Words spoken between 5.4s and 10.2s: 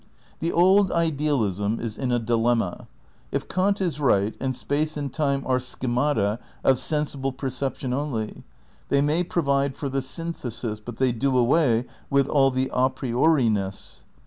are schemata of sensible perception only, they may provide for the